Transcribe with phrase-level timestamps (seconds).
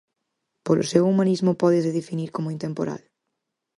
[0.65, 3.01] Polo seu humanismo pódese definir como intemporal?